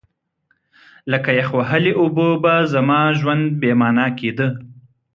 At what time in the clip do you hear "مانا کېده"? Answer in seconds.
3.79-4.47